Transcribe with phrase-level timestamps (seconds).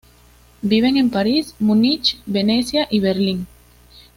[0.63, 3.45] Viven en París, Múnich, Venecia y Berlín.